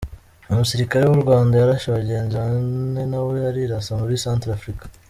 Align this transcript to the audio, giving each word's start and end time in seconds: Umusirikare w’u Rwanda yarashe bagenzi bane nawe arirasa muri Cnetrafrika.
Umusirikare 0.51 1.03
w’u 1.05 1.21
Rwanda 1.23 1.53
yarashe 1.55 1.87
bagenzi 1.97 2.33
bane 2.41 3.01
nawe 3.11 3.35
arirasa 3.49 3.91
muri 4.01 4.21
Cnetrafrika. 4.23 4.83